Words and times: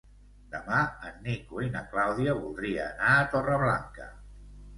Demà 0.53 0.77
en 1.09 1.19
Nico 1.27 1.61
i 1.65 1.69
na 1.75 1.83
Clàudia 1.91 2.33
voldrien 2.39 2.89
anar 2.97 3.11
a 3.19 3.29
Torreblanca. 3.37 4.11